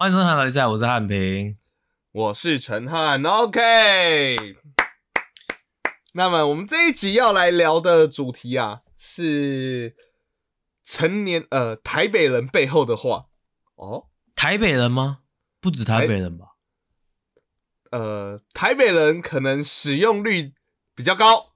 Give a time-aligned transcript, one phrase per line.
[0.00, 1.58] 欢迎收看《哪里在》，我是汉平。
[2.10, 4.56] 我是陈汉，OK。
[6.14, 9.94] 那么我们这一集要来聊的主题啊，是
[10.82, 13.26] 成年呃台北人背后的话
[13.74, 15.18] 哦，台北人吗？
[15.60, 16.46] 不止台北人吧？
[17.90, 20.54] 呃，台北人可能使用率
[20.94, 21.50] 比较高，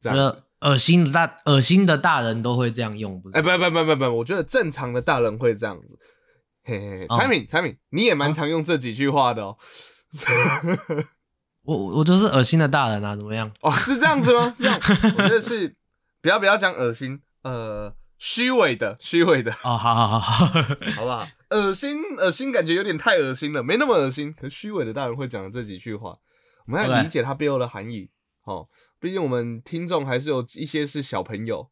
[0.00, 0.44] 这样子。
[0.60, 3.36] 恶心的大恶心的大人都会这样用，不是？
[3.36, 5.98] 哎，不不不不不，我觉得正常的大人会这样子。
[6.64, 9.56] 嘿嘿，产品产品，你也蛮常用这几句话的哦。
[11.64, 13.50] 我我就是恶心的大人啊，怎么样？
[13.60, 14.52] 哦，是这样子吗？
[14.56, 14.80] 是这样，
[15.16, 15.74] 我觉得是
[16.20, 19.52] 不要不要讲恶心，呃，虚伪的虚伪的。
[19.64, 20.46] 哦，好好好好，
[20.96, 21.26] 好不好？
[21.50, 24.32] 恶心恶心，感觉有点太恶心了，没那么恶心。
[24.32, 26.16] 可虚伪的大人会讲的这几句话，
[26.66, 28.10] 我们要理解它背后的含义。
[28.44, 28.68] 哦，
[28.98, 31.70] 毕竟我们听众还是有一些是小朋友，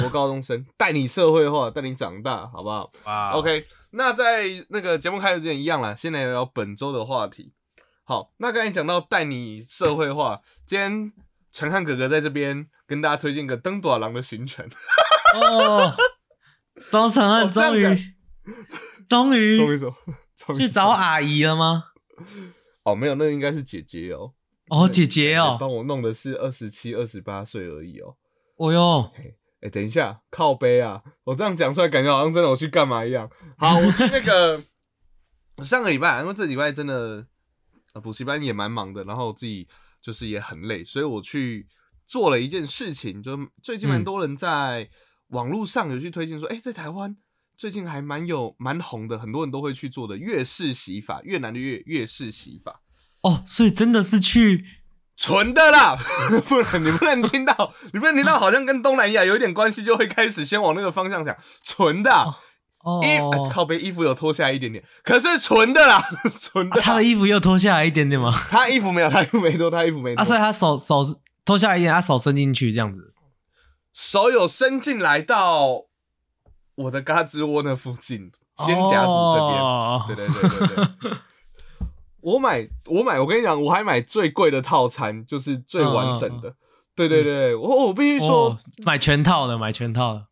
[0.00, 2.90] 国高中生， 带你社会化，带你长大，好不好
[3.32, 7.52] ？OK，那在那个节目开始之前一样啦，先来聊本周的话题。
[8.04, 11.12] 好，那刚才讲到带你社会化，今天
[11.50, 14.68] 陈汉哥哥在这边跟大家推荐个登短郎的行程。
[15.34, 15.94] 哦，
[16.90, 17.82] 张陈汉终于
[19.08, 19.94] 终于终于走
[20.58, 21.84] 去找阿姨了吗？
[22.84, 24.34] 哦，没有，那应该是姐姐哦。
[24.68, 28.16] 哦，姐姐哦，帮我弄的是二十七、二十八岁而已哦。
[28.56, 29.10] 哦哟，
[29.64, 31.02] 哎，等一下，靠背啊！
[31.24, 33.30] 我这样讲出来，感觉好像真的我去干嘛一样。
[33.56, 34.62] 好，我去那个
[35.64, 37.26] 上个礼拜，因为这礼拜真的
[38.02, 39.66] 补习班也蛮忙的，然后自己
[40.02, 41.66] 就是也很累，所以我去
[42.06, 44.86] 做了一件事情，就最近蛮多人在
[45.28, 47.16] 网络上有去推荐说，哎，在台湾
[47.56, 52.82] 最近还蛮有蛮红的，很多人都会去做的越式洗法，越南的越越式洗法。
[53.22, 54.62] 哦，所以真的是去
[55.16, 55.96] 纯的啦，
[56.48, 62.10] 不能你不能听到，你不能听到，好像跟东南亚有一点关系，就会开始先往那个方向想，纯的，
[63.02, 66.02] 衣靠背衣服有脱下来一点点，可是纯的啦，
[66.38, 68.32] 纯的，他的衣服又脱下来一点点吗？
[68.50, 71.02] 他衣服没有，他衣服没脱，他衣服没脱，啊，所以他手手
[71.44, 73.14] 脱下来一点，他手伸进去这样子，
[73.92, 75.84] 手有伸进来到
[76.74, 78.32] 我的胳肢窝那附近，
[78.66, 81.18] 肩胛骨这边，对对对对对。
[82.24, 86.54] 我买，我买，我跟你讲，我还买最贵的套餐，就是最完整的。
[86.96, 90.26] 对对对，我我必须说，买全套的，买全套的，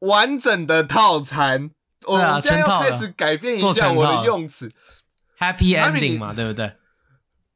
[0.00, 1.70] 完整的套餐。
[2.06, 4.68] 我们，现在要开始改变一下我的用词
[5.38, 6.72] ，Happy Ending 嘛，对不对？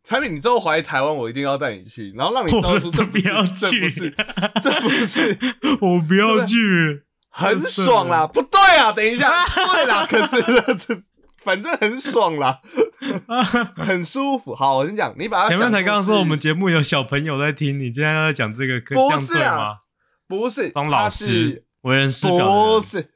[0.04, 3.90] 产品，你之后回台湾，我一定要带你去，然后让你知道说，这不要去，
[4.62, 5.36] 这不是，
[5.82, 10.40] 我不要去，很爽啦，不对啊，等一下， 对啦，可是
[10.76, 11.02] 这。
[11.46, 12.60] 反正很爽啦，
[13.78, 14.52] 很舒服。
[14.52, 19.76] 好，我先讲，你把它前面才刚刚说我们节目有小朋友在听，你今天要讲这个，不是啊？
[20.26, 23.10] 不是，当老师为人师表，不是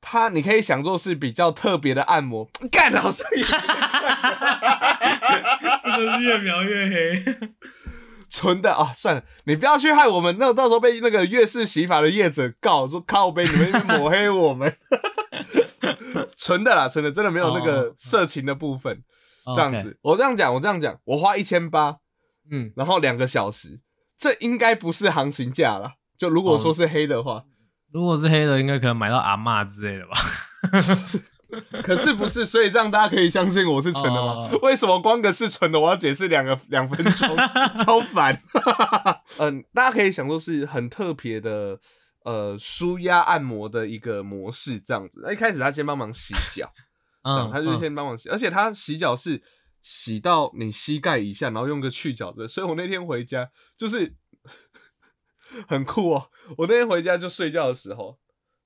[0.00, 3.22] 他，你可以想做是比较特别的按摩，干老师，
[5.94, 7.22] 真的是越描越黑。
[8.28, 14.76] 纯的啊，算了，你不要去害我们，那到时候被那个粤式洗法的业者告，说靠背你们抹黑我们。
[16.48, 19.04] 纯的啦，纯的，真的没有那个色情的部分。
[19.54, 21.98] 这样子，我这样讲，我这样讲，我花一千八，
[22.50, 23.80] 嗯，然后两个小时，
[24.16, 25.92] 这应该不是行情价了。
[26.16, 27.44] 就如果说是黑的话，
[27.92, 30.16] 如果是黑的，应该可能买到阿妈之类的吧。
[31.82, 34.50] 可是不是，所以这样大家可以相信我是纯的吗？
[34.62, 37.36] 为什么光个是纯的，我要解释两个两分钟，
[37.84, 38.38] 超烦。
[39.40, 41.78] 嗯，大家可以想说是很特别的。
[42.28, 45.22] 呃，舒压按摩的一个模式，这样子。
[45.24, 46.70] 那一开始他先帮忙洗脚，
[47.24, 49.42] 这样他就先帮忙洗，而且他洗脚是
[49.80, 52.46] 洗到你膝盖以下，然后用个去角质。
[52.46, 54.14] 所以我那天回家就是
[55.66, 56.30] 很酷哦。
[56.58, 58.18] 我那天回家就睡觉的时候。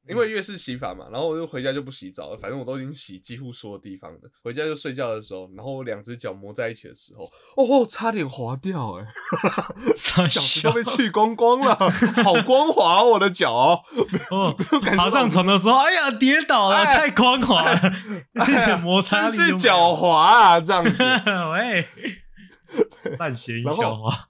[0.08, 4.18] 因为越式洗法嘛，然后我就回家就不洗澡了，反正我都已经洗几乎所有地方了。
[4.42, 7.24] 回家就睡觉的时候，然后我两只脚磨在一起的时候，
[7.56, 9.06] 哦，差点滑掉哎，
[9.94, 11.74] 脚趾都被去光光了，
[12.24, 13.84] 好光滑哦，我的脚哦，
[14.96, 17.80] 爬上床的时候，哎呀，跌倒了，太光滑了，
[18.82, 20.96] 摩擦力是脚滑啊，这样子，
[21.52, 21.86] 喂，
[23.16, 24.28] 半咸鱼笑话。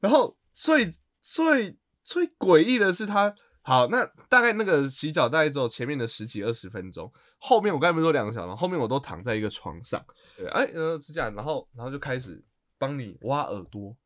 [0.00, 3.34] 然后最最最诡异的是他。
[3.64, 10.04] 好，那大概那个洗脚大概只有前面的十几二十分钟，后面我刚才不是说两个小时，后面我都躺在一个床上，
[10.36, 12.44] 对，哎，呃，是这样，然后然后就开始
[12.76, 13.96] 帮你挖耳朵，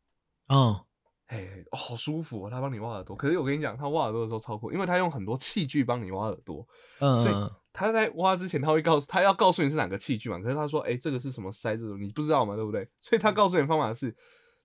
[0.49, 0.79] 嗯，
[1.27, 3.17] 嘿，好舒服，哦他帮你挖耳朵。
[3.17, 6.67] 可是我跟你讲，他挖耳朵的时候超酷，因为他用很多器具帮你挖耳朵，
[7.01, 7.35] 嗯，所以
[7.73, 12.87] 他在挖之前他会告诉他要告诉你是哪个器具嘛，可是他说，哎，这个是什么塞子，你不知道嘛，对不对？
[13.01, 14.15] 所以他告诉你方法是，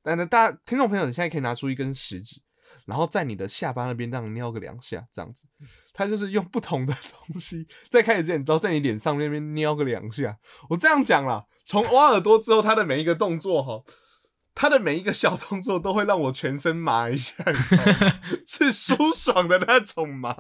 [0.03, 2.41] 但是大家听众朋友，你现在可以拿出一根食指。
[2.85, 5.45] 然后在你的下巴那边这样撩个两下，这样子，
[5.94, 6.94] 他就是用不同的
[7.27, 10.38] 东西在开始之前，然后在你脸上那边撩个两下。
[10.69, 13.83] 我这样讲啦，从挖耳朵之后，他的每一个动作哈，
[14.53, 17.35] 他的每一个小动作都会让我全身麻一下，
[18.47, 20.33] 是舒爽的那种麻，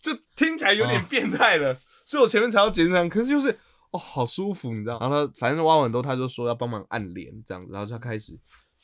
[0.00, 3.58] 就听起来有点变态了，所以我前面才要解释可是就是
[3.90, 4.98] 哦，好舒服，你知道？
[4.98, 8.38] 然后他反正挖完之后，他就说要帮忙按脸这样子，然后他开始。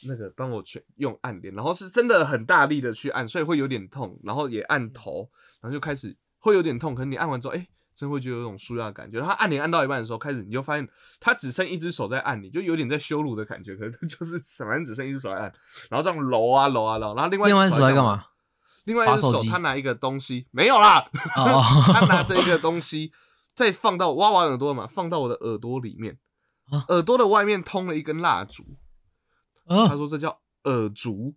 [0.06, 5.28] 那个帮我去用按脸，然后是真的很大力的去按，所以会有点痛，然后也按头，
[5.60, 6.94] 然后就开始会有点痛。
[6.94, 9.20] 可能你按完之后，哎，真会觉得有种舒压感觉。
[9.20, 10.88] 他按脸按到一半的时候，开始你就发现
[11.18, 13.76] 他只剩一只手在按你，就有点在羞辱的感觉。
[13.76, 15.52] 可能 就是反正只剩一只手在按，
[15.90, 18.24] 然后这样揉啊揉啊揉，然后另外另外一只手在干嘛？
[18.84, 23.12] 另外一只手他拿一个东西，没有啦，他拿 着一个东西
[23.54, 26.18] 再放到挖完耳朵嘛，放到我的耳朵里面，
[26.88, 28.64] 耳朵的外面通了一根蜡烛。
[29.88, 31.34] 他说这叫耳烛，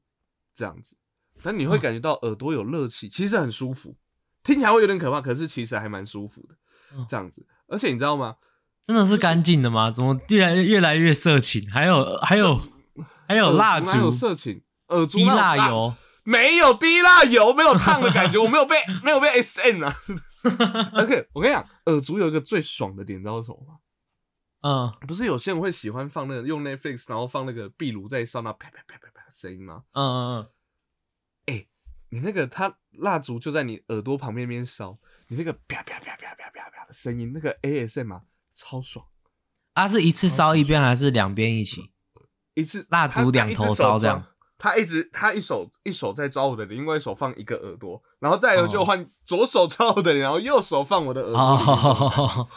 [0.54, 0.96] 这样子，
[1.42, 3.96] 但你会感觉到耳朵有热气，其实很舒服，
[4.44, 6.56] 听起来会有点可怕，可是其实还蛮舒服的，
[7.08, 7.46] 这样子。
[7.68, 8.36] 而且你知道吗？
[8.86, 9.90] 真的是干净的吗？
[9.92, 11.72] 怎么越来越来越色情？
[11.72, 12.60] 还有还有
[13.28, 15.94] 还有蜡烛，有色情，耳烛滴蜡油，
[16.24, 19.96] 没有滴蜡油，没有烫的感觉，我没有被没有被 S N 啊。
[20.94, 23.76] 而且我跟你讲，耳烛有一个最爽的点，你知道什么吗？
[24.64, 29.84] 嗯，不是有些人会喜欢放那个用 Netflix，然后放那个壁炉在烧那啪啪啪啪啪的声音吗？
[29.92, 30.48] 嗯嗯嗯。
[31.48, 31.68] 哎，
[32.10, 38.22] 你那个它蜡烛就在你耳朵旁边边烧，你那个啪啪啪啪啪啪啪的声音，那个 ASM
[38.54, 39.06] 超爽。
[39.74, 41.92] 啊，是一次烧一边还是两边一起？
[42.54, 44.26] 一次蜡烛两头烧这样。
[44.58, 52.48] 他一直他一手一手在抓我的脸，另外一手放一个耳朵，然后再有就换左手抓我的脸，然后右手放我的耳朵，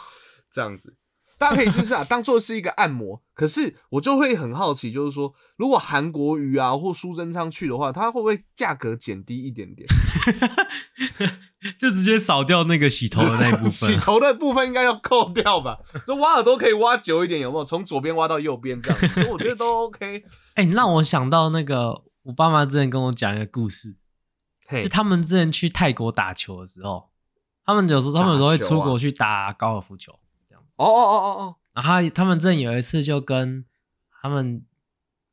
[0.49, 0.95] 这样子。
[1.37, 3.21] 大家可以试试啊，当做是一个按摩。
[3.33, 9.87] 可是我就会很好奇，就是说，如果韩国瑜啊或苏贞昌去的话，他会不会价格减低一点点？
[11.79, 13.71] 就直接扫掉那个洗头的那一部分。
[13.93, 15.77] 洗头的部分应该要扣掉吧？
[16.07, 17.63] 就挖耳朵可以挖久一点，有没有？
[17.65, 18.99] 从左边挖到右边这样，
[19.29, 20.23] 我觉得都 OK。
[20.55, 23.95] 哎，你让我想到那个，我爸妈之前跟我讲一个故事，
[24.69, 27.09] 就他们之前去泰国打球的时候，
[27.63, 30.17] 他们有时候他们有时候会出国去打高尔夫球。
[30.77, 33.65] 哦哦哦哦哦，然后他们正有一次就跟
[34.21, 34.63] 他们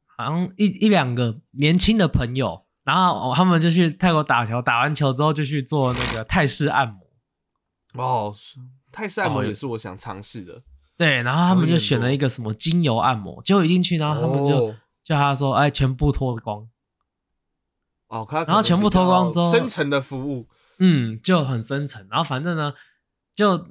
[0.05, 8.03] 好像一一两个年轻的朋友，然后他们就去泰国打球，打完球之后就去做那个泰式按摩。
[8.03, 8.35] 哦，
[8.91, 10.63] 泰式按摩也是我想尝试的。
[10.97, 16.69] 对，然后他们就选了一个什么精油按摩，结果一进去，然后他们就叫他说：“哎，全部脱光。”
[18.09, 20.49] 哦，然后全部脱光之后，深层的服务，
[20.79, 22.07] 嗯，就很深层。
[22.11, 22.73] 然后反正呢，
[23.35, 23.69] 就。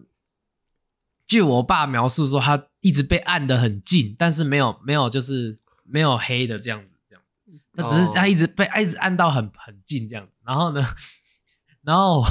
[1.33, 10.39] 据我爸描述说，他一直被按的很近，但是没有没有就是没有黑的这样子，这样子，他只是他一直被一直按到很很近这样子。
[10.45, 10.85] 然后呢，
[11.81, 12.21] 然后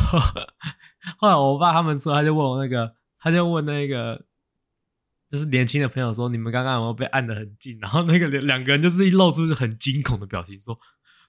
[1.18, 4.24] 后来我爸他们说，他就问我那个，他就问那个
[5.28, 7.76] 就是年轻的朋友说，你们刚刚有没有被按的很近？
[7.80, 10.78] 然后那个两两个人就是一露出很惊恐的表情，说，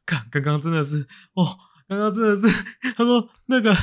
[0.05, 2.47] 看刚刚真的是哦，刚刚真的是，
[2.95, 3.75] 他说那个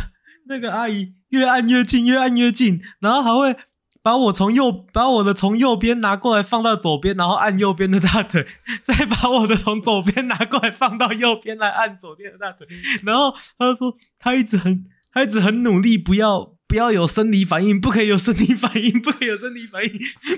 [0.47, 3.61] 那个阿姨越按越近，越按越近，然后还会。
[4.03, 8.47] 把我从右把我的从右边拿过来放到左边，然后按右边的大腿，
[8.83, 12.67] 再把我的从左边拿过来放到右边来按左边的大腿，
[13.05, 19.93] 然后他就说他一直很他一直很努力，不要不要有生理反应，不可以有生理反应，不可以有生理反应，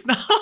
[0.07, 0.35] 然后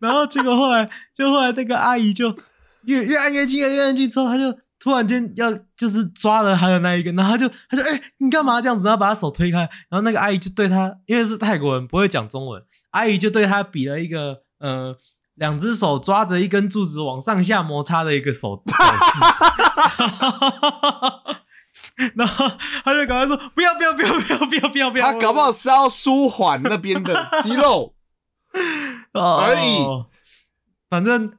[0.00, 2.36] 然后结果后来就后来那个阿姨就
[2.84, 4.58] 越越按越近，越按越近之后，他就。
[4.78, 8.84] 突然间要就是抓了他的那一个，然后他就他就哎你干嘛这样子？
[8.84, 14.96] 然后把他手推开，然后那个阿姨就对他，因为是泰国人不会讲中文，阿姨就对他比了一个呃
[15.34, 19.20] 两只手抓着一根柱子往上下摩擦的一个手手势，
[22.14, 22.46] 然后
[22.84, 27.94] 他就赶快说不要不要不要不要不要不要不要，他搞不好是要舒缓那边的肌肉。
[29.12, 29.84] 而已，
[30.88, 31.32] 反正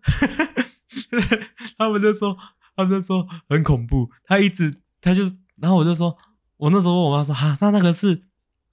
[1.77, 2.38] 他们就说。
[2.77, 5.24] 他就说很恐怖，他一直他就，
[5.60, 6.15] 然后我就说，
[6.57, 8.22] 我那时候问我妈说，哈，那那个是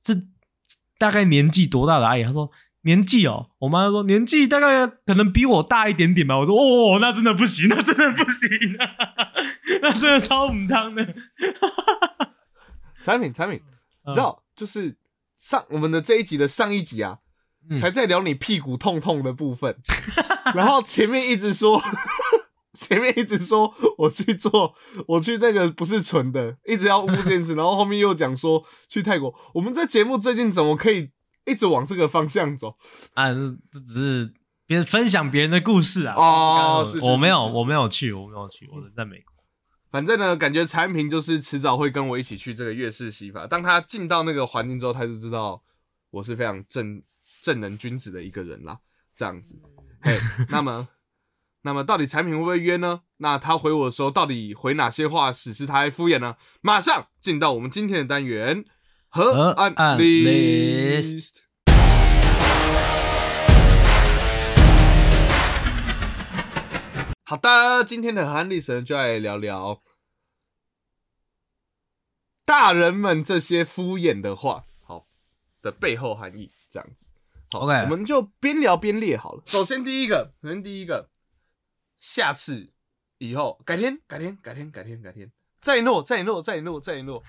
[0.04, 0.28] 是
[0.98, 2.22] 大概年纪多大的阿姨？
[2.22, 2.50] 他说
[2.82, 6.38] 年纪哦，我妈说年纪大概可能比我大一点点吧。
[6.38, 8.48] 我说哦，那真的不行，那真的不行，
[9.80, 11.14] 那真的超母汤的。
[13.00, 13.58] 产品产品，
[14.06, 14.98] 你知道就是
[15.34, 17.20] 上我们的这一集的上一集啊，
[17.80, 19.74] 才在聊你屁股痛痛的部分，
[20.54, 21.82] 然后前面一直说。
[22.94, 24.72] 前面一直说我去做，
[25.08, 29.34] 我去那个不是纯的，一直要污这件事， 然后后面又讲说去泰国。
[29.52, 31.10] 我们这节目最近怎么可以
[31.44, 32.76] 一直往这个方向走
[33.14, 33.30] 啊？
[33.72, 34.32] 这只是
[34.64, 36.14] 别人分享别人的故事啊。
[36.16, 39.34] 哦，我没有，我没有去，我没有去，我人在美国。
[39.90, 43.46] 反正呢，感觉产品就是迟早会跟我一起去这个月式洗发。
[43.46, 45.60] 当他进到那个环境之后，他就知道
[46.10, 47.02] 我是非常正
[47.42, 48.78] 正人君子的一个人啦。
[49.16, 49.56] 这样子，
[50.02, 50.16] 嘿，
[50.48, 50.88] 那么，
[51.66, 53.00] 那么到底产品会不会约呢？
[53.16, 56.36] 那他回我的时候，到底回哪些话使是他还敷衍呢？
[56.60, 58.66] 马上进到我们今天的单元
[59.08, 61.36] 和案 list。
[67.24, 69.80] 好的，今天的韩历神就来聊聊
[72.44, 75.06] 大人们这些敷衍的话，好
[75.62, 77.06] 的背后含义，这样子。
[77.50, 79.42] 好，OK，我们就边聊边列好了。
[79.46, 81.08] 首先第一个，首先第一个，
[82.04, 82.70] 下次
[83.16, 87.22] 以后，改天，改天，改天，改天，改天，再诺，再诺，再诺，再诺。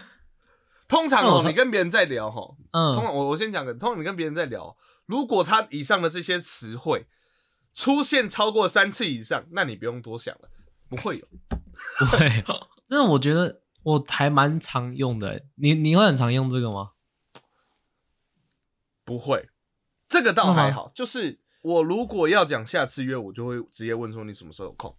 [0.86, 4.76] 通常哦，你跟别人在聊哈，嗯，通常我我先讲个，通常你跟别人在聊，
[5.06, 7.06] 如果他以上的这些词汇。
[7.78, 10.48] 出现超过三次以上，那你不用多想了，
[10.88, 11.28] 不会有，
[11.98, 12.68] 不会有。
[12.86, 15.44] 真的，我觉得我还蛮常用的。
[15.56, 16.92] 你你会很常用这个吗？
[19.04, 19.50] 不会，
[20.08, 20.90] 这个倒还好。
[20.94, 24.96] 就是我如果要讲下次约，我就会直接问说你什么时候有空。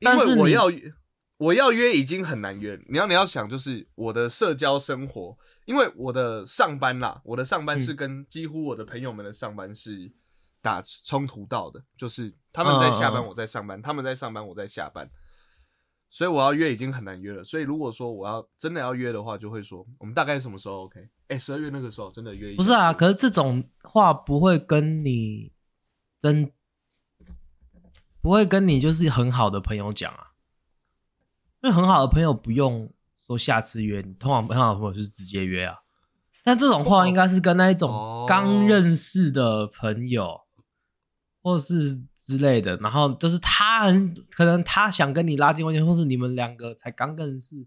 [0.00, 0.64] 因为我要
[1.36, 2.80] 我要约已经很难约。
[2.88, 10.12] 你要你要想，就是我的社交生活，因为我的上班啦，我的上班是跟几乎我的朋友们的上班是。
[10.60, 15.08] 打冲突到的，就是他们在下班，我在上班；他们在上班，我在下班。
[16.10, 17.44] 所以我要约已经很难约了。
[17.44, 21.08] 所以如果说我要真的要约的话，就会说我们大概什么时候 OK？
[21.28, 22.54] 哎，十二月那个时候真的约。
[22.56, 25.52] 不是啊，可是这种话不会跟你
[26.18, 26.52] 真
[28.20, 30.32] 不会跟你就是很好的朋友讲啊，
[31.62, 35.76] 因为很好的朋友不用说下次约，你通常很好的朋友就是直接约啊。
[36.44, 40.42] 但这种话应该是跟那一种刚认识的朋友。
[41.40, 47.66] 或是之类的，然后就是他很可能他想跟你拉近关系，或是你们两个才刚认识，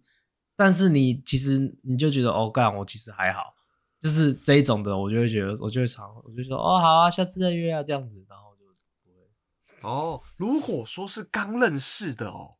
[0.63, 3.56] 但是你其实你就觉得哦，干我其实还好，
[4.00, 8.65] 就是这一种的，我就会觉得我就会常我就说哦好啊，下次再约啊这样子，然后就
[9.03, 10.22] 不会哦。
[10.38, 12.58] 如果说是刚认识的哦，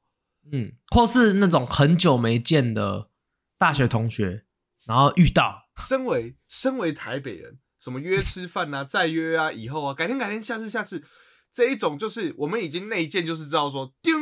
[0.52, 3.10] 嗯，或是那种很久没见的
[3.60, 4.46] 大学同学，
[4.88, 7.60] 然后遇到，身为身为台北人。
[7.80, 11.04] 什么约吃饭啊，再约啊，以后啊，改天改天，下次下次，
[11.52, 14.14] 这一种就是我们已经内建，就是知道说，叮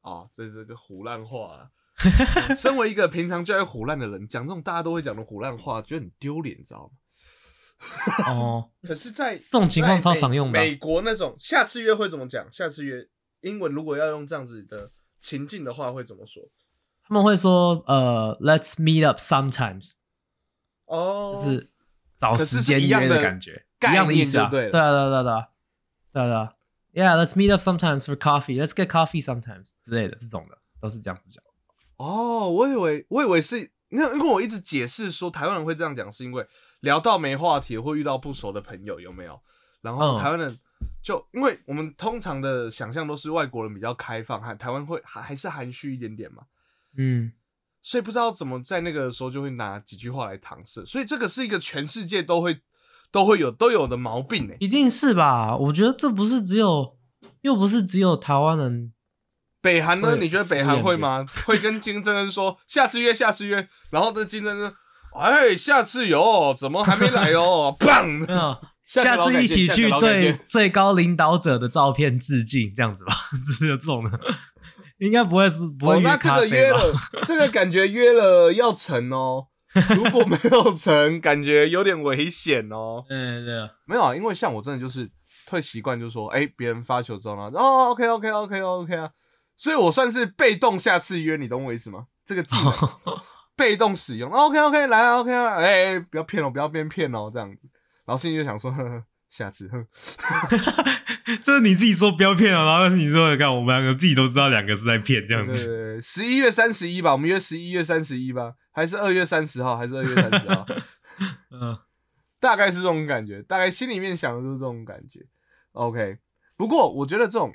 [0.00, 1.70] 哦，这这个胡乱话。
[2.56, 6.90] 身为一个平常就爱胡乱的人，讲这种大家都会讲的胡乱话，觉得很丢脸，你知道
[8.26, 8.32] 吗？
[8.32, 10.58] 哦， 可是，在这种情况超常用的。
[10.58, 12.46] 美国那种下次约会怎么讲？
[12.50, 13.08] 下次约
[13.40, 16.42] 英文如果要用这样子的情境的话，会怎么说？
[17.06, 19.92] 他们会说，呃，Let's meet up sometimes。
[20.86, 21.70] 哦，就是。
[22.20, 25.32] 找时间约的感觉，一样的意思啊，对对对对对
[26.12, 26.22] 对
[26.92, 28.62] 对，Yeah，let's meet up sometimes for coffee.
[28.62, 31.42] Let's get coffee sometimes 之类的这种的，都是这样子讲。
[32.02, 36.46] 哦，我以为我以为是，那因为我一直解释说台湾人会这样讲，是因为
[36.80, 39.38] 聊到没话题或遇到不熟的朋友，有没有？
[39.82, 40.58] 然后台湾人
[41.02, 46.44] 就因为我们通常的想象都是外国人比较开放，还台湾会还还是含蓄一点点嘛，
[46.96, 47.32] 嗯。
[47.82, 52.60] 所以不知道怎么在那个时候就会拿几句话来搪塞，所以这个是一个全世界都会
[53.10, 55.56] 都会有都有的毛病呢，一定是吧？
[55.56, 56.98] 我觉得这不是只有，
[57.40, 58.92] 又不是只有台湾人，
[59.62, 60.16] 北韩呢？
[60.16, 61.24] 你觉得北韩会吗？
[61.46, 64.72] 会跟金正恩说 下次约，下次约，然后这金正恩，
[65.18, 67.74] 哎，下次有，怎么还没来哦？
[67.78, 68.26] 砰！
[68.86, 73.14] 下次一起去对最高领导者的照片致敬，这样子吧，
[73.44, 74.18] 只有这种的。
[74.98, 76.78] 应该不会是不会约咖啡吧？
[77.24, 79.46] 这个感觉约了要成哦，
[79.94, 83.02] 如果没有成，感觉有点危险哦。
[83.08, 85.10] 嗯，对，没有啊，因为像我真的就是
[85.48, 89.08] 会习惯，就是说，哎，别人发球之后呢，哦，OK，OK，OK，OK 啊，
[89.60, 92.06] 所以我算是被动下次约，你懂我意思吗？
[92.24, 92.72] 这个技能
[93.54, 97.68] 被动使用，OK，OK，来啊，OK 啊，哎，不要骗我，不要变骗哦，这样子，
[98.06, 98.72] 然后心里就想说。
[98.72, 99.86] 呵呵下次，哼，
[101.40, 106.00] 这是你自己说不要骗啊，然后你说看我们两个自己都知道两个是在骗这样子。
[106.02, 110.66] 十一月三十一吧，我们约十一月三十一吧，还是二月三十号，还是二月三十号？
[111.52, 111.78] 嗯，
[112.40, 115.20] 大概是这种感觉，大概心里面想的就是这种感觉。
[115.74, 116.18] OK，
[116.56, 117.54] 不过我觉得这种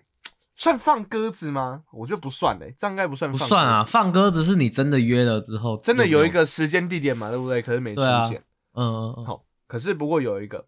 [0.55, 1.83] 算放鸽子吗？
[1.91, 3.29] 我觉得不算嘞，这样应该不算。
[3.29, 7.61] 不算啊，放鸽子是你真的约了之后，真的有一个时间地点嘛，对不对？
[7.61, 8.43] 可是没出现。
[8.73, 9.25] 嗯嗯嗯。
[9.25, 10.65] 好，可是不过有一个。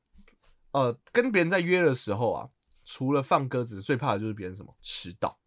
[0.71, 2.47] 呃，跟别人在约的时候啊，
[2.83, 5.37] 除了放鸽子，最怕的就是别人什么迟到。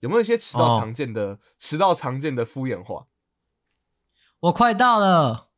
[0.00, 3.06] 有没有一些迟到常见的迟到常见的敷衍话？
[4.40, 5.48] 我快到了。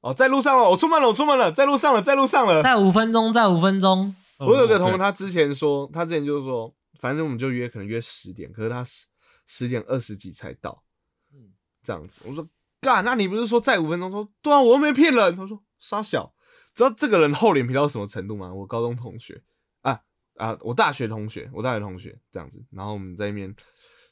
[0.00, 2.62] 哦，在路上了，我出门了，我出门了，在路上了，在路上了。
[2.62, 4.14] 在五分钟，在五分钟。
[4.38, 9.06] 我有个同学，他之前说，他之前就是说，反正我们就约，可能约十点，可是他十
[9.46, 10.84] 十点二十几才到，
[11.32, 12.20] 嗯，这样子。
[12.24, 12.48] 我说
[12.80, 14.10] 干，那你不是说再五分钟？
[14.10, 15.36] 说对啊，我又没骗人。
[15.36, 16.34] 他说傻小，
[16.74, 18.52] 知道这个人厚脸皮到什么程度吗？
[18.52, 19.42] 我高中同学
[19.82, 20.00] 啊
[20.36, 22.64] 啊，我大学同学，我大学同学这样子。
[22.70, 23.54] 然后我们在那边，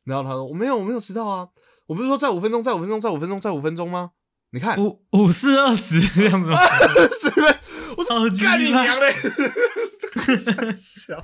[0.04, 1.48] 然后他说我没有，我没有迟到啊，
[1.86, 4.12] 我不是说再五分钟，再五分钟，再五分钟，再五分钟吗？
[4.50, 6.50] 你看五五四二十 这样子？
[7.96, 9.12] 我超级干你娘嘞！
[10.38, 11.22] 傻小，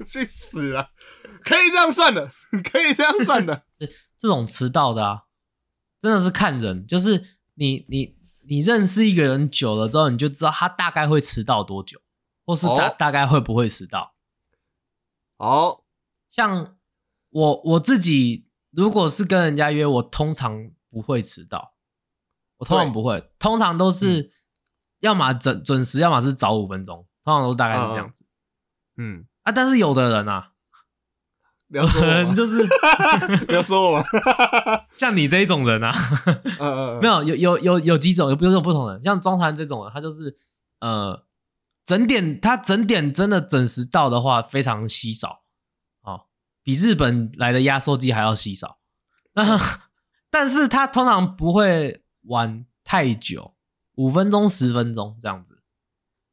[0.06, 0.90] 去死了！
[1.44, 2.30] 可以这样算的，
[2.70, 3.64] 可以这样算的。
[4.16, 5.24] 这种迟到的啊，
[5.98, 8.16] 真的是看人，就是你你
[8.48, 12.00] 你认识一个人久了之后，你就知道他大概会迟到多久，
[12.44, 14.14] 或是大、哦大概会不会迟到。
[15.36, 15.84] 好，
[16.28, 16.76] 像
[17.30, 21.74] 我我自己，如果是跟人家约，我通常不会迟到，
[22.58, 24.30] 我通常不会，通常都是
[24.98, 28.26] 要么准准时，要么是早五分钟，通常都大概是这样子、
[28.98, 29.52] 嗯，啊。
[29.52, 30.52] 但是有的人啊，
[31.68, 32.34] 你要说我吗？
[32.34, 32.66] 就是
[33.46, 34.04] 不要说我吗？
[34.96, 35.92] 像你这一种人啊，
[37.00, 40.36] 没有有有有有几种，有有种不同的人，像中团这种人，他就是
[40.80, 41.24] 呃
[41.84, 45.42] 整点，他整点真的准时到的话非常稀少
[46.02, 46.26] 哦，
[46.62, 48.78] 比日本来的压缩机还要稀少。
[49.34, 49.58] 那
[50.30, 53.54] 但是他通常不会玩太久，
[53.94, 55.62] 五分钟十分钟这样子。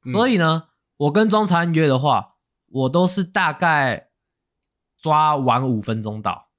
[0.04, 2.37] 嗯所以呢，我跟中禅约的话，
[2.68, 4.10] 我都是大概
[5.00, 6.50] 抓晚五分钟到，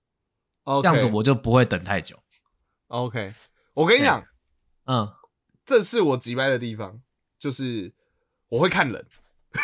[0.64, 2.18] 这这样子我就不会等太久。
[2.88, 3.32] OK。
[3.74, 4.24] 我跟你讲，
[4.86, 5.08] 嗯，
[5.64, 7.00] 这是我急掰的地方，
[7.38, 7.94] 就是
[8.48, 9.06] 我会看人。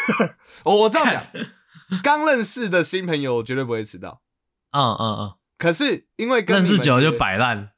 [0.64, 4.22] 我我这样讲，刚认识的新朋友我绝对不会迟到。
[4.70, 7.72] 嗯嗯嗯，可是因为跟认识久了就摆烂，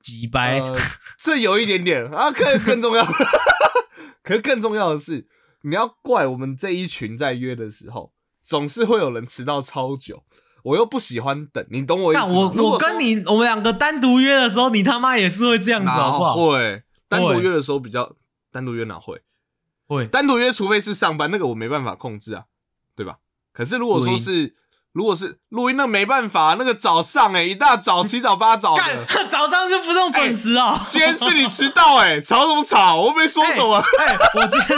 [0.00, 0.60] 急掰。
[0.60, 0.76] 呃，
[1.18, 3.04] 这有一点点啊，更更重要，
[4.22, 5.26] 可是更重要的 是，
[5.62, 10.22] 你要怪我们这一群在约的时候，总是会有人迟到超久，
[10.64, 16.34] 我又不喜欢等，你懂我意思我我跟你我们两个单独约的时候，你他妈也是会这样子，好不好？
[16.36, 18.16] 会单独会约的时候比较
[18.50, 19.20] 单独约哪会？
[19.86, 22.44] 会，单独约除非是上班，那个我没办法控制啊，
[22.96, 23.18] 对吧？
[23.52, 24.54] 可是如果说是
[24.92, 30.78] 如果是录音，那没办法，那个早上哎、一大早七早八早干的， 早上就不用准时哦。
[30.88, 33.00] 今天是你迟到哎、吵什么吵？
[33.00, 33.76] 我没说 什么。
[33.98, 34.76] 哎，我今天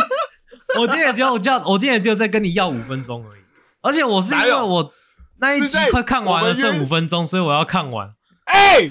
[0.81, 3.41] 我今天也只有叫，我今天也只有在跟你要五分钟而已。
[3.83, 4.93] 而且我是因为我
[5.39, 8.15] 那一集快看完了，剩五分钟，所以我要看完。
[8.47, 8.89] 哎、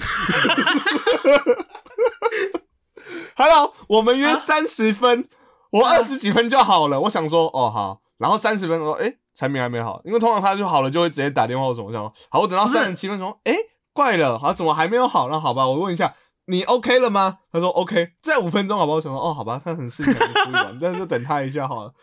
[3.36, 5.28] Hello，我们约啊三十分，
[5.70, 7.00] 我二十几分就好了。
[7.00, 11.86] 我想说，哦好，然后三十分说，哎、产品还没好，因为通常他就好了，就会直接打电话或什么。
[11.86, 13.54] 我想说，好，我等到三十七分钟，哎、
[13.92, 15.28] 怪了，好，怎么还没有好？
[15.28, 16.14] 那好吧，我问一下，
[16.46, 17.38] 你 OK 了吗？
[17.50, 18.96] 他说 OK，再五分钟好不好？
[18.96, 21.94] 我想说，哦，好吧，看很事情还没处理完， 但是就等他一下好了。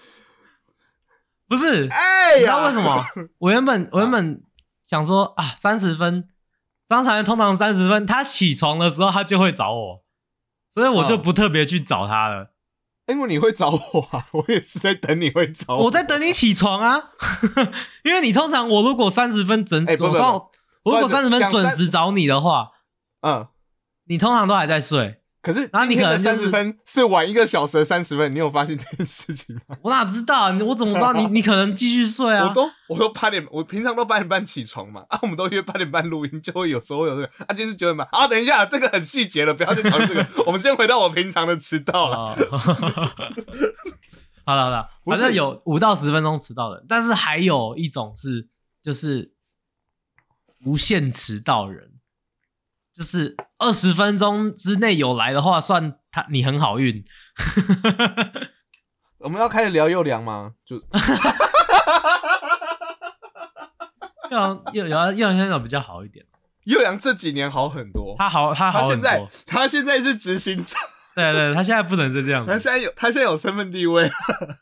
[1.48, 3.06] 不是，哎呀，你知道为什么？
[3.40, 4.42] 我原本我原本
[4.88, 6.28] 想说啊，三十分，
[6.88, 10.04] 张常通常三十分，他起床的时候他就会找我，
[10.74, 12.52] 所以我就嗯不特别去找他了。
[13.08, 17.10] 因为你会找我啊，我也是在等你会找我我在等你起床啊，
[18.06, 20.34] 因为你通常我如果三十分准，哎不不不我通常
[20.84, 22.72] 我如果三十分讲三准时找你的话，
[23.22, 23.46] 嗯。
[24.12, 25.20] 你通常都还在睡。
[25.42, 29.76] 可是然后你可能就是三十分是晚一个小时的三十分，你有发现这件事情吗？
[29.82, 30.58] 我哪知道啊？
[30.64, 32.46] 我怎么知道你你可能继续睡啊？
[32.50, 42.18] 我都我都八点，我平常都八点半起床嘛， 啊，我们都约八点半录音，就会有时候有这个，啊，今天是九点半，啊，等一下，这个很细节了，不要再讨论这个，我们先回到我平常的迟到了。
[42.18, 42.36] 哦
[44.44, 48.48] 好了好了，反正有五到十分钟迟到的，但是还有一种是
[48.84, 49.32] 就是
[50.66, 51.91] 无限迟到人，
[52.94, 57.04] 就是二十分钟之内有来的话，算他你很好运。
[59.20, 60.52] 我们要开始聊幼良吗？
[60.66, 60.76] 就
[64.32, 66.26] 要要要要现在比较好一点，
[66.64, 70.82] 幼良这几年好很多，他好他好很他现在多，他现在是执行长，
[71.14, 72.52] 对对，他现在不能再这样子。
[72.52, 74.10] 他，现在有他现在有身份地位，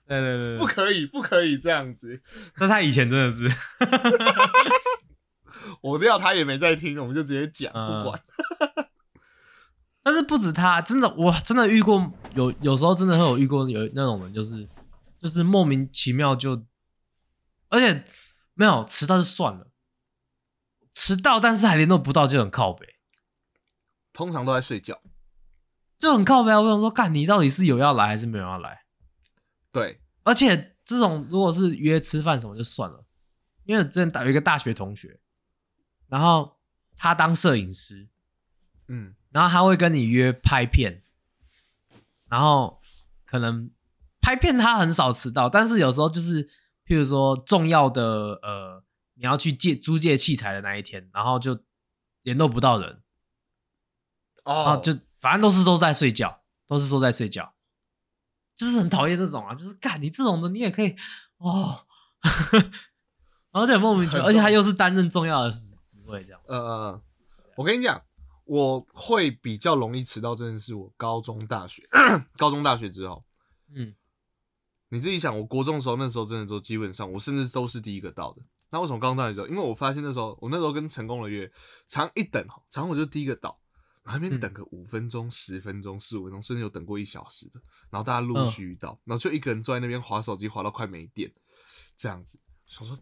[0.08, 2.22] 对对对对，不可以不可以这样子。
[2.58, 3.48] 那他以前真的是，
[5.82, 8.22] 我料他也没在听，我们就直接讲，嗯不管。
[10.02, 14.67] 但是不止他，真的我真的遇过有有时候真的会有遇过有那种人，就是
[15.19, 16.65] 就是莫名其妙就，
[17.67, 18.06] 而且
[18.54, 19.67] 没有迟到就算了，
[20.93, 22.95] 迟到但是还联络不到就很靠北，
[24.13, 25.02] 通常都在睡觉。
[26.00, 26.62] 就很靠北啊。
[26.62, 28.86] 我想说，干你到底是有要来还是没有要来？
[29.72, 33.06] 对，而且这种如果是约吃饭什么就算了，
[33.65, 35.19] 因为我之前有一个大学同学，
[36.10, 36.58] 然后
[36.98, 38.10] 他当摄影师，
[38.88, 41.04] 嗯，然后他会跟你约拍片，
[42.28, 42.82] 然后
[43.26, 43.72] 可能
[44.19, 46.45] 拍片他很少迟到，但是有时候就是
[46.86, 48.04] 譬如说重要的
[48.41, 51.63] 呃你要去借租借器材的那一天，然后就
[52.24, 53.02] 联络不到人，
[54.43, 57.54] 啊，哦，就反正都是都在睡觉，都是说在睡觉，
[58.56, 60.95] 就是很讨厌这种啊，就是干你这种的你也可以
[61.38, 61.86] 哦，
[63.52, 65.52] 然后就很莫名其妙，而且他又是担任重要的
[65.89, 66.41] 职职位这样。
[66.47, 67.04] 呃呃，
[67.56, 68.02] 我跟你讲，
[68.45, 71.88] 我会比较容易迟到，真的是我高中、大学，
[72.38, 73.23] 高中、大学之后，
[73.73, 73.95] 嗯，
[74.89, 78.41] 你自己想，我国中的时候，那时候真的都基本上，我甚至都是第一个到的。
[78.71, 79.47] 那为什么高中、大学之后？
[79.47, 81.52] 因为我发现那时候，我那时候跟成功的约，
[81.88, 83.60] 常一等，常我就第一个到，
[84.04, 87.60] 然后那边嗯等个五分钟、十分钟、十五分钟，甚至有等过一小时的。
[87.89, 91.32] 然后大家陆嗯续到，然后就一个人坐在那边划手机，划到快没电，
[91.95, 92.95] 这样子，想说。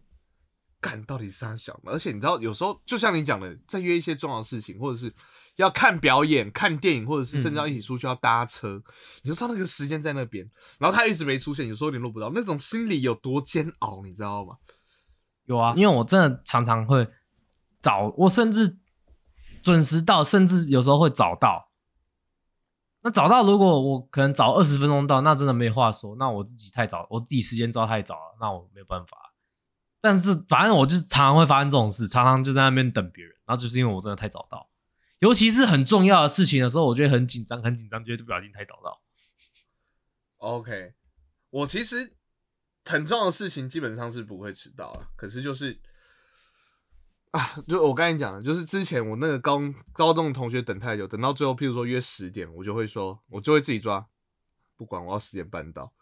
[0.80, 5.12] 干到底是他想的，而且你知道，有时候就像你讲的，在约一些重要的事情，或者是
[5.56, 8.80] 要看表演、看电影，或者是甚至要一起出去要搭车，
[9.22, 14.56] 你就知道那个时间在那边，然后他一直没出现，有时候联络不到，那种心里有多煎熬，你知道吗？
[15.46, 17.08] 有啊，因为我真的常常会
[17.80, 18.78] 早，我甚至
[19.62, 21.68] 准时到，甚至有时候会早到。
[23.02, 26.16] 那早到，如果我可能早二十分钟到，那真的没话说。
[26.16, 29.27] 那我自己太早，我自己时间抓太早了，那我没有办法。
[30.00, 34.68] 但是反正我就是常常会发生这种事，常常就在那边等别人，然后就是因为我真的太早到，
[35.18, 39.02] 尤其是很重要的事情的时候，我觉得很紧张，很紧张，觉得不小心太早到。
[40.36, 40.94] OK，
[41.50, 42.12] 我其实
[42.84, 45.80] 很重要的事情基本上是不会迟到啊，可是就是
[47.32, 49.60] 啊，就我跟你讲，就是之前我那个高
[49.92, 54.06] 高中的同学等太久，等到最后，譬如说约十点，我就会说，我就会自己抓，
[54.76, 55.92] 不管我要十点半到，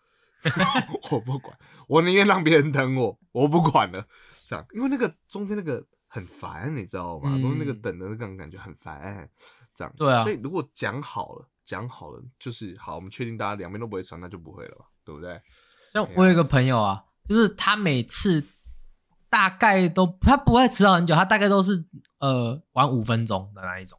[1.10, 4.06] 我不管，我宁愿让别人等我，我不管了，
[4.46, 7.30] 这样，因为那个中间那个很烦，你知道吗？
[7.32, 9.28] 嗯都是那个等的那种感觉很烦，
[9.74, 15.40] 这样，对啊所以如果讲好了，讲好了，就是好，我们确定大家两边都不会吵，那就不会了吧，对不对？
[15.92, 18.44] 像我有一个朋友啊，就是他每次
[19.28, 21.84] 大概都他不会迟到很久，他大概都是
[22.18, 23.98] 呃晚五分钟的那一种。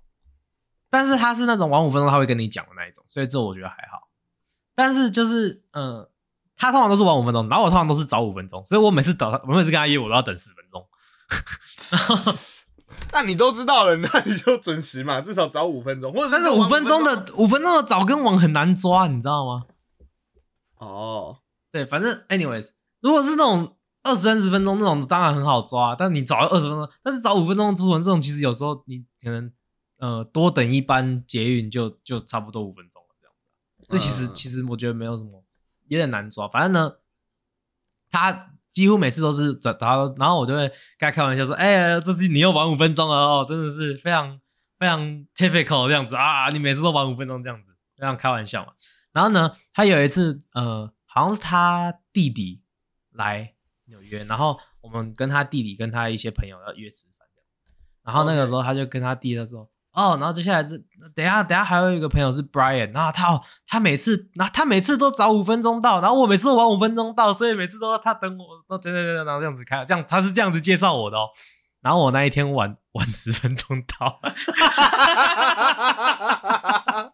[0.89, 4.07] 但是他是那种晚五分钟他会跟你讲的那一种，所以这我觉得还好。
[4.73, 6.11] 但是就是嗯、呃
[6.57, 10.85] 他通常都是晚五分钟，然后我通常都是早五分钟，所以我每次等他， 我每次跟他约我都要等十分钟。
[13.11, 19.63] 那你都知道了，那你就准时嘛，至少早五分钟，或者但是五分钟的五分钟的早跟晚很难抓，你知道吗？
[20.77, 21.37] 哦，
[21.71, 22.69] 对，反正 anyways，
[23.01, 25.95] 如果是那种二十三十分钟那种，当然很好抓。
[25.95, 29.51] 但你早二十分钟，但是早五分钟出门这种，其实有时候你可能
[29.97, 33.49] 呃多等一班捷运就就差不多五分钟了这样子
[33.81, 33.83] 啊。
[33.87, 35.43] 所以其实、嗯其实我觉得没有什么，
[35.87, 36.47] 有点难抓。
[36.47, 36.97] 反正呢，
[38.09, 44.39] 他几乎每次都是早，然后然后我就会跟他开玩笑说：“哎、这次你又玩五分钟了哦，真的是非常
[44.77, 45.01] 非常
[45.35, 48.73] typical 这样子啊，你每次都玩五分钟这样子，这样开玩笑嘛。”
[49.13, 52.61] 然后呢，他有一次，呃，好像是他弟弟
[53.11, 57.71] 来纽约，然后我们跟他弟弟跟他一些朋友要约吃饭这样子。
[58.03, 59.67] 然后那个时候他就跟他弟他说
[59.97, 60.77] ：“哦，然后接下来是
[61.15, 71.29] 等一下等一下还有一个朋友是 Brian，然后他哦他每次，然后他每次都早五分钟到，然后我每次都晚五分钟到，所以每次都他等我，都对对对，然后这样子开，这样他是这样子介绍我的哦。
[71.81, 74.19] 然后我那一天晚晚十分钟到，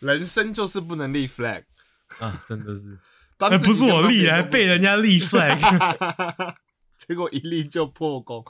[0.00, 1.64] 人生就是不能立 flag，
[2.20, 2.98] 啊，真的是，
[3.58, 6.54] 不是我立，还被人家立 flag。
[6.96, 8.42] 结果一立就破功。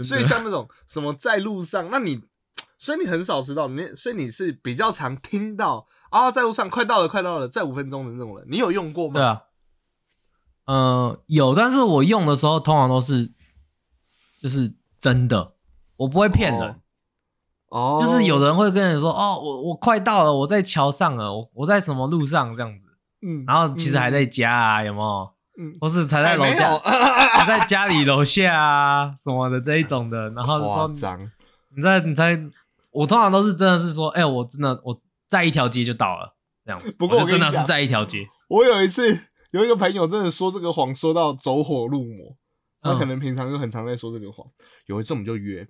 [0.00, 2.22] 所以像那种什么在路上，那你，
[2.78, 9.14] 所以你很少知道，你所以你是比较常听到啊，在路上快到了，快到了，再五分钟的那种人，你有用过吗？
[9.14, 9.42] 对啊，
[10.66, 13.32] 呃，有，但是我用的时候通常都是
[14.40, 15.54] 就是真的，
[15.96, 16.80] 我不会骗人。
[17.68, 22.86] 哦，就是有人会跟你说，哦，我我快到了，我在桥上了，我我在什么路上这样子，
[23.22, 25.32] 嗯，然后其实还在家啊，有没有？
[25.58, 31.18] 嗯，或是才在楼下，还在家里楼下啊什么的这一种的，然后夸说张，
[31.74, 32.38] 你在你在，
[32.96, 39.18] 我通常都是真的是说，哎、我真的我在一条街就到了这样子， 不过真的是在一条街，我有一次
[39.50, 42.36] 有一个朋友真的说这个谎说到走火入魔，
[42.80, 44.46] 他嗯可能平常就很常在说这个谎。
[44.86, 45.62] 有一次我们就约，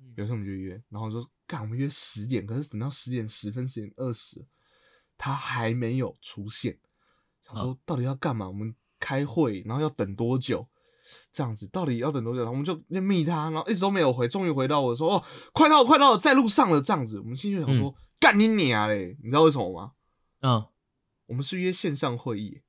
[0.00, 4.44] 嗯有一次我们就约，然后说干我们约十点，可是等到十点十分、十点二十，
[5.16, 6.78] 他还没有出现，
[7.46, 8.48] 想嗯说到底要干嘛？
[8.48, 10.66] 我们开会，然后要等多久？
[11.32, 12.44] 这样子到底要等多久？
[12.48, 16.80] 我们就就密他，然后一直都没有回，终于回到我说哦，快到了，快到了，在路上了。
[16.80, 19.16] 这样子，我们心里就想说，干你娘嘞！
[19.22, 19.92] 你知道为什么吗？
[20.42, 20.66] 嗯，
[21.26, 22.62] 我们是约线上会议。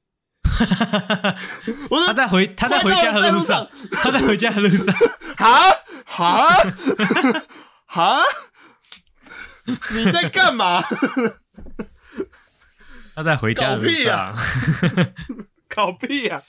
[1.90, 4.96] 我他在回他在回家的路上，他在回家的路上，
[5.38, 5.70] 哈
[6.06, 6.48] 哈
[7.86, 8.24] 哈，
[9.94, 10.82] 你在干嘛？
[13.14, 14.36] 他在回家的路上啊，
[15.78, 16.42] 搞屁啊、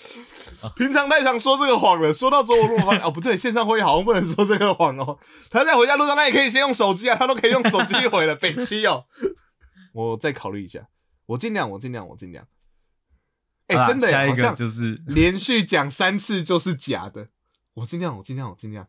[0.74, 5.18] 平常太常说这个谎了，说到周五路发现哦不对，线上会议好像不能说这个谎哦。
[5.50, 9.04] 他在回家路上，他也可以先用手机啊，他都可以用手机回了， 北七哦。
[9.92, 10.88] 我再考虑一下，
[11.26, 12.46] 我尽量，我尽量，我尽量。
[13.66, 17.28] 哎，真的，下一个就是 连续讲三次就是假的。
[17.74, 18.88] 我尽量，我尽量，我尽量。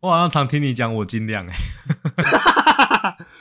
[0.00, 1.54] 我好像常听你讲，我尽量哎、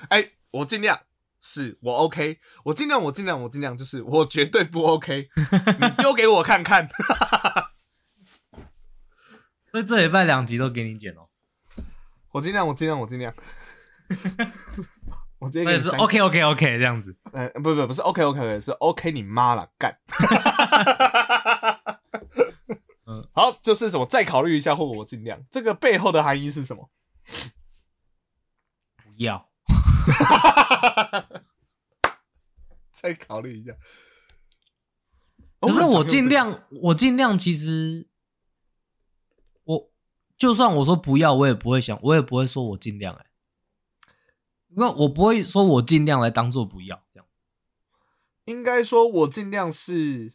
[0.19, 0.99] 哎，我尽量，
[1.47, 5.29] 是我 OK，我尽量，我尽量，我尽量，就是我绝对不 OK。
[5.79, 6.89] 你丢给我看看。
[9.71, 11.29] 所以这礼拜两集都给你剪哦，
[12.31, 13.31] 我尽量，我尽量，我尽量。
[15.37, 17.15] 我直接那也是给你三 OK OK OK 这样子。
[17.33, 19.95] 呃，不不不是 OK OK OK，是 OK 你妈了，干。
[23.05, 25.39] 嗯，好，就是什么，再考虑一下，或我尽量。
[25.51, 26.89] 这个背后的含义是什么？
[28.95, 29.49] 不要，
[32.93, 33.75] 再考虑一下。
[35.59, 38.07] 可是我尽尽量，我尽量，其实
[39.63, 39.91] 我
[40.37, 43.25] 就算我说不要，我也不会想，我也不会说我尽量哎、
[44.69, 47.41] 因为我不会说我尽量来当做不要这样子。
[48.45, 50.33] 应该说，我尽量是，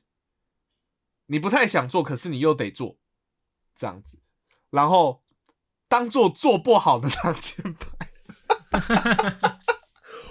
[1.26, 2.98] 你不太想做，可是你又得做，
[3.74, 4.18] 这样子，
[4.70, 5.22] 然后
[5.86, 8.10] 当做做不好的挡箭牌。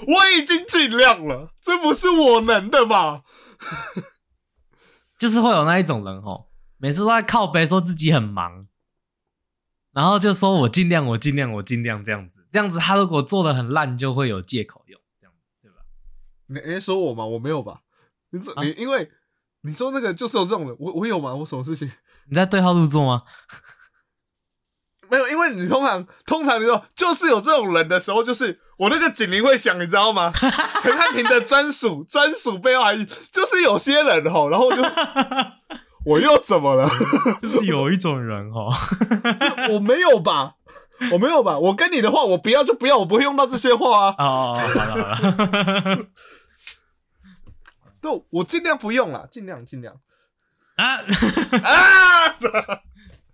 [0.08, 3.24] 我已经尽量了，这不是我能的吧？
[5.18, 8.68] 就是会有那一种人哦，每次都在靠背说自己很忙，
[9.92, 15.78] 然后就说我尽量，我尽量，我尽量这样子，这样子他如果做的很烂，就会有借口用，这样对吧？
[16.48, 17.26] 你你在说我吗？
[17.26, 17.82] 我没有吧？
[18.30, 19.12] 你说啊你因为
[19.62, 21.36] 你说那个就是有这种人，我我有吗？
[21.36, 21.92] 我什么事情？
[22.30, 23.22] 你在对号入座吗？
[25.10, 30.32] 没有，因为你通常通常你说就是有这种人的时候，就是我那个警铃会响，你知道吗？
[30.82, 32.96] 陈汉平的专属 专属背后还
[33.32, 34.82] 就是有些人吼，然后我就
[36.06, 36.90] 我又怎么了？
[37.42, 38.72] 就是有一种人哦，
[39.72, 40.56] 我没有吧？
[41.14, 41.58] 我没有吧？
[41.58, 44.16] 我跟你的话，我不要就不要，我不会用到这些话啊。
[44.18, 45.98] 哦，好了好了，
[48.02, 49.96] 对，我尽量不用啦，尽量尽量
[50.76, 50.96] 啊，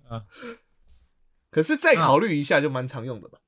[0.09, 0.23] 啊。
[1.55, 3.39] 可是再考虑一下，就蛮常用的吧。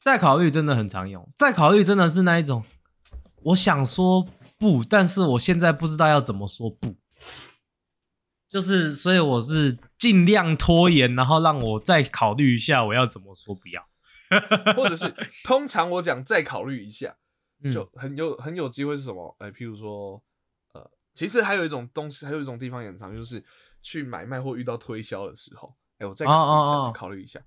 [0.00, 2.64] 再考虑真的很常用，再考虑真的是那一种，
[3.44, 4.26] 我想说
[4.58, 6.96] 不，但是我现在不知道要怎么说不，
[8.48, 13.88] 就是所以我是尽量拖延，然后让我再考虑一下我要怎么说不要，
[14.74, 15.14] 或者是
[15.46, 17.16] 通常我讲再考虑一下，
[17.62, 17.70] 嗯。
[17.70, 19.36] 就很有很有机会是什么？
[19.38, 20.20] 哎、譬如说，
[20.74, 23.40] 呃，其实还有一种东西，还有一种地方也很常，就是
[23.82, 26.86] 去买卖或遇到推销的时候，哎、我再考虑一下，哦哦哦。
[26.92, 27.40] 再考虑一下。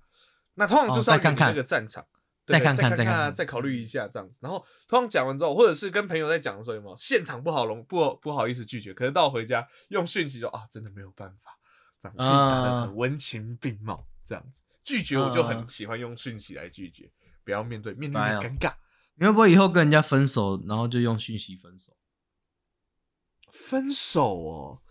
[0.56, 2.04] 那通常就是要看看那个战场，
[2.44, 3.34] 对再看看再看看看。
[3.34, 4.38] 再考虑一下这样子。
[4.42, 11.56] 然后通常讲完之后，或者是跟朋友在讲的时候，有没有现场不好容不不好意思拒绝，可是到回家用讯息就啊，真的没有办法，
[12.00, 14.60] 这样可以打得啊很文情并茂，这样子。
[14.82, 15.68] 拒绝我就很嗯。
[15.68, 17.10] 喜欢用讯息来拒绝，
[17.44, 18.74] 不要面对，面对尴尬。
[19.16, 21.96] 你会不会以后跟人家分手，然后就用讯息分手，
[23.50, 24.82] 分手哦，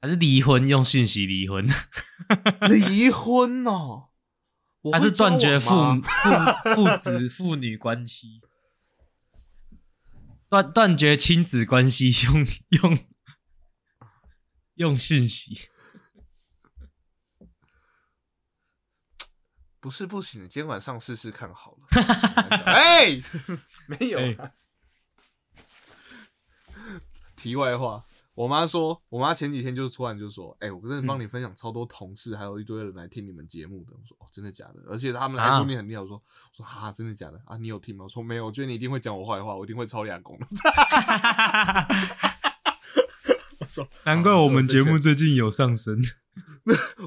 [0.00, 1.66] 还是离婚用讯息离婚，
[2.70, 4.07] 离婚哦，我
[4.92, 8.40] 还是断绝父父父子父女关系，
[10.48, 12.46] 断断绝亲子关系，用
[12.80, 12.98] 用
[14.74, 15.68] 用讯息。
[19.80, 21.86] 不是不行，今天晚上试试看好了。
[22.66, 23.20] 哎，
[23.86, 24.52] 没有啊。
[27.36, 28.04] 题外话，
[28.38, 36.00] 我妈说，我妈前几天就突然就说：“哎、我真的帮你分享超多同事，还有一堆人来听你们节目的。”我说：“哦，真的假的？”而且他们还说啊你很厉害。
[36.00, 37.56] 我说：“我说哈，真的假的啊？
[37.56, 40.46] 你有听吗？”我说：“没有，我觉得你一定会讲我坏话，我一定会抄俩公的。
[43.58, 45.98] ”我说：“难怪我们节目最近有上升。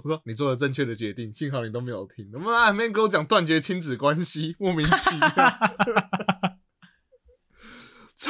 [0.04, 2.30] 我说你做了正确的决定，幸好你都没有听。
[2.30, 5.30] 他妈还没跟我讲断绝亲子关系，莫名其妙，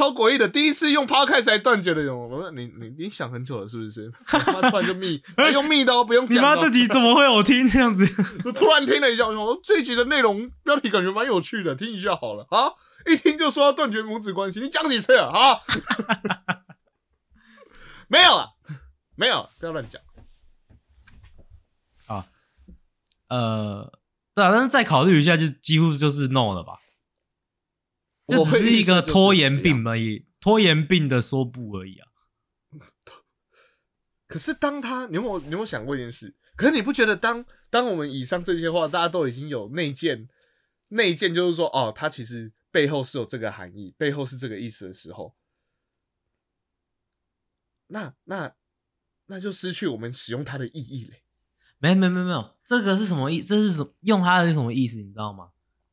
[0.02, 0.48] 超诡异的。
[0.50, 4.12] 第一次用 podcast 来断绝的人，我说你你你想很久了是不是？
[4.26, 6.56] 他突然就密，还用密的哦，不用讲的哦。
[6.56, 8.04] 妈这集怎么会有听这样子？
[8.44, 12.74] 我突然听了一下，我说这一集的内容标题感觉蛮有趣的，听一下好了啊。
[13.06, 15.60] 一听就说要断绝母子关系，你讲几次啊啊？
[18.08, 18.48] 没有啊，
[19.16, 20.02] 没有，不要乱讲。
[22.08, 22.26] 啊
[23.30, 23.92] 呃，
[24.34, 26.80] 对啊，但是再考虑一下，就几乎就是 no 了吧？
[28.32, 32.08] 就我会只是一个拖延病而已，拖延病的说不而已啊。
[34.28, 36.36] 可是当他，你有没有你有没有想过一件事？
[36.56, 40.30] 可是你不觉得当当我们以上这些话，大家都已经有内建，
[40.90, 45.36] 内建就是说，哦，他其实背后是有这个含义，背后是这个意思的时候，
[47.88, 48.56] 那那
[49.26, 51.24] 那就失去我们使用它的意义嘞。
[51.80, 53.42] 没没没没有，这个是什么意？
[53.42, 54.98] 这是什用它的是什么意思？
[54.98, 55.50] 你知道吗？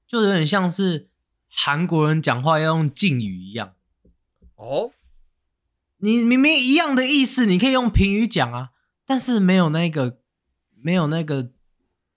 [0.07, 1.09] 就有点像是
[1.49, 3.75] 韩国人讲话要用敬语一样。
[4.57, 4.93] 哦，
[5.99, 8.71] 你明明一样的意思，你可以用平语讲啊，
[9.07, 10.19] 但是没有那个
[10.77, 11.51] 没有那个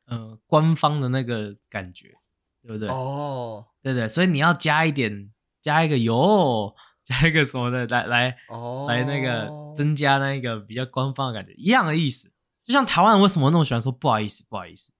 [0.06, 2.17] 呃官方的那个感觉，
[2.62, 2.89] 对不对？
[2.89, 12.32] 哦，对对，所以你要加一点，加一个油， 加一个什么的，来来哦，来那个增加那个比较官方的感觉，一样的意思。
[12.63, 14.91] 就像台湾人为什么那么喜欢说不好意思，不好意思，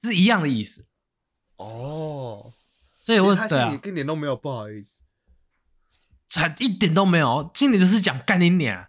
[0.00, 0.86] 是一样的意思。
[1.56, 2.52] 哦，
[3.04, 5.02] 所以我其实他对啊心里，一点都没有不好意思。
[6.28, 8.86] 才一点都没有，心里就是讲干你娘。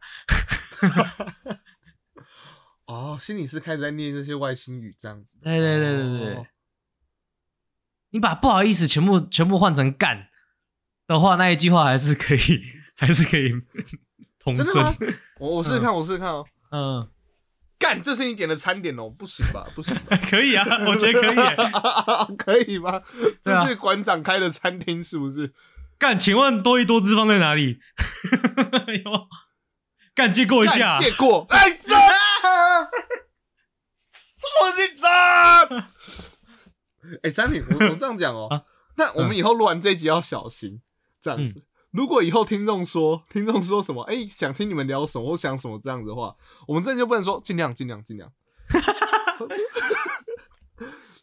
[2.86, 5.40] 哦，心里是开始在念这些外星语这样子。
[5.42, 6.46] 对对对对对，哦
[8.12, 10.30] 你把不好意思全部全部换成干
[11.08, 12.64] 的话，那一句话还是可以，
[12.96, 13.50] 还是可以
[14.38, 14.86] 通顺。
[15.40, 16.46] 我我试试看，我试试看哦。
[16.70, 17.10] 嗯，
[17.84, 19.68] 干，这是你点的餐点哦，不行吧？
[19.76, 20.16] 不行吧？
[20.32, 21.58] 可以啊， 我觉得可以耶。
[22.40, 23.02] 可以吗？
[23.44, 25.52] 这是馆长开的餐厅是不是？
[26.00, 27.80] 干，请问多一多脂肪在哪里？
[29.04, 29.28] 有
[30.16, 31.94] 干借过一下，借过，哎，这
[34.62, 35.12] 我紧张。
[37.24, 38.64] 哎，产品，我我这样讲哦啊，
[38.96, 40.82] 那我们以后录完这一集要小心，
[41.22, 41.66] 这样子。
[41.94, 46.36] 如果以后听众说， 听众说什么，哎，想听你们聊什么，我想什么这样子的话，
[46.68, 48.32] 我们真的就不能说尽量尽量尽量。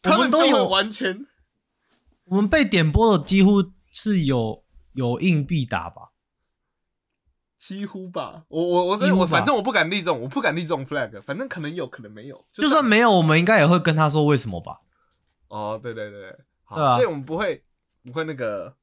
[0.03, 1.27] 他们都有完全
[2.25, 6.11] 我们被点播的几乎是有有硬币打吧？
[7.59, 14.81] 几乎吧，我我我我反正我不敢立这种，我不敢立这种 flag，反正可能有可能没有，就算没有，我们应该也会跟他说为什么吧？
[15.49, 17.63] 哦，对对对，好，所以我们不会
[18.05, 18.75] 不会那个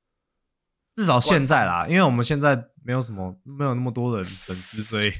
[0.97, 5.13] 至少现在啦，因为我们现在没有什么没有那么多的粉丝，所以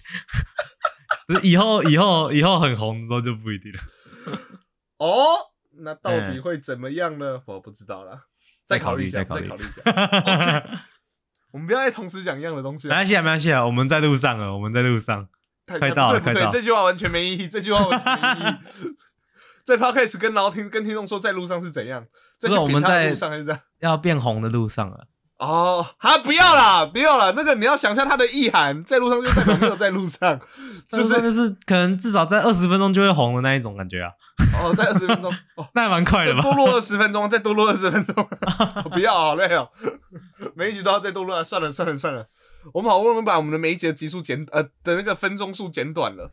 [1.43, 3.79] 以后以后以后很红的时候就不一定了。
[4.97, 5.13] 哦，
[5.83, 7.39] 那到底会怎么样呢？
[7.45, 8.23] 我不知道啦，
[8.65, 9.81] 再考虑一下，再考虑一下。
[11.53, 15.29] 我们不要再同时讲一样的东西啊，没关系啊，没关系啊，我们在路上了，我们在路上。
[15.67, 18.95] 太快到了快到这句话完全没意义，这句话完全没意义。
[19.65, 22.07] 在 podcast 跟然后听跟听众说在路上是怎样，
[22.39, 23.61] 在不是我们在路上还是这样？
[23.79, 25.07] 要变红的路上了，
[25.39, 30.39] 哦，啊，不要啦，不要啦，那个你要想一下它的意涵，在路上就代表没有在路上，
[30.89, 34.11] 就就是是就是可能至少在二十分钟就会红的那一种感觉啊，
[34.63, 36.41] 哦，在二十分钟，哦， 那还蛮快的吧？
[36.41, 38.15] 多录二十分钟，再多录二十分钟，
[38.91, 39.69] 不要，好累哦，
[40.55, 42.25] 每一集都要再多录啊，算了算了算了，
[42.73, 46.31] 我们好不容易把我们的每一集的集数减呃的那个分钟数减短了，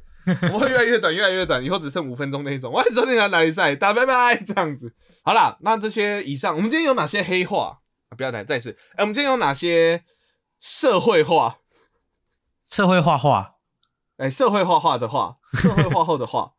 [0.50, 2.72] 我们会越来越短，越来越短，以后只剩五分钟那一种。
[2.72, 4.94] 我还收听哪里赛，打拜拜，这样子。
[5.22, 7.80] 好啦，那这些以上，我们今天有哪些黑话？
[8.14, 10.04] 啊不要谈再次，哎、我们今天有哪些
[10.60, 11.58] 社会化？
[12.64, 13.56] 社会画画，
[14.16, 16.54] 哎、社会化画的画，社会化后的画，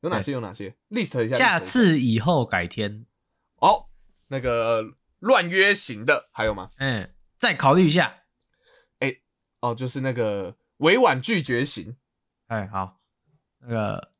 [0.00, 0.32] 有哪些？
[0.32, 1.34] 有哪些？list 一下。
[1.34, 3.06] 下次以后改天，
[3.56, 3.86] 哦，
[4.28, 6.70] 那个乱约型的还有吗？
[6.78, 8.22] 嗯，再考虑一下。
[9.00, 9.16] 哎
[9.60, 11.96] 哦，就是那个委婉拒绝型。
[12.46, 13.00] 哎，好，
[13.60, 14.12] 那个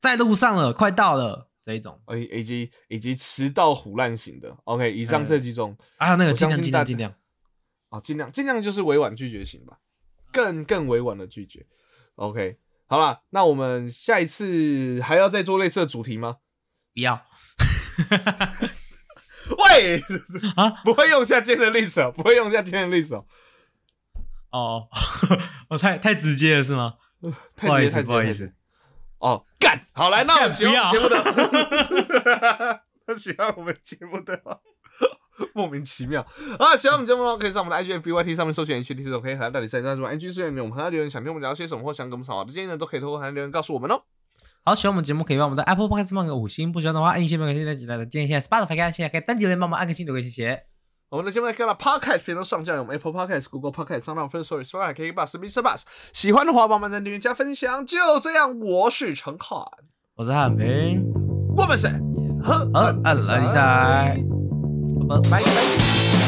[0.00, 7.14] 在路上了，快到了这一种，以，以及以及迟到虎烂型的，OK，以上这几种还有那个尽量尽量尽量，
[7.88, 9.78] 啊，尽量尽量就是委婉拒绝型吧，
[10.30, 11.64] 更更委婉的拒绝
[12.16, 16.36] ，OK，好了，那我们下一次还要再做类似的主题吗？
[16.92, 17.24] 不要
[19.58, 20.02] 喂，
[20.56, 20.82] 啊？
[20.84, 23.24] 不会用下今天的例子哦，不会用一下今天的例子哦，
[24.50, 24.88] 哦，
[25.70, 26.96] 我 太太直接了是吗？
[27.56, 28.06] 太不好意思，直接太直接太直接。
[28.06, 28.52] 不好意思，
[29.24, 34.60] 哦，干，好来，那我干喜欢不我们节目的， 他喜欢我们节目的话，
[35.54, 36.20] 莫名其妙
[36.58, 36.76] 啊！
[36.76, 44.02] 喜欢我们节目的话，可以上我们的 IG F B Y T 上面搜寻 H T 这种可以和到底赛在什么 IG 社里面，我们和他留言，想听我们聊些什么，或想给我们什么好的建议呢，都可以透过和他留言告诉我们哦。
[44.62, 50.64] 好，喜欢我们节目可以帮我们的 Apple Podcast 放个五星，不喜欢的话按一些没关系，那简单的建议现在 Spotify 看现在可以单击留言帮忙按个心，留个谢谢。
[51.10, 54.60] 我们的节目在各大 podcast 平台上架，我 Apple Podcast、Google Podcast、s o u n d o u 分 s o r
[54.60, 55.82] r y s o r r y 可以把视频、Bus。
[56.12, 57.86] 喜欢的话，帮忙在订阅加分享。
[57.86, 59.64] 就这样，我是陈汉，
[60.16, 61.04] 我是汉平，
[61.56, 61.88] 我们是
[62.42, 62.68] 和
[63.04, 64.16] 安来一下，
[65.08, 66.23] 拜拜。